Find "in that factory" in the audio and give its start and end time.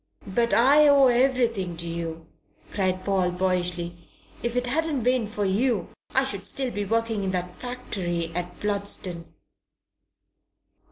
7.23-8.31